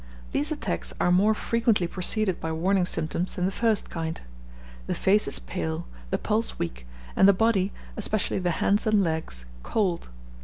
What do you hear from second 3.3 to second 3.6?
than the